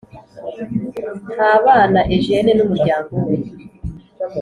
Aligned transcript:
ntabana 1.35 2.01
eugene 2.15 2.51
n 2.55 2.59
umuryango 2.65 3.11
we 3.25 3.35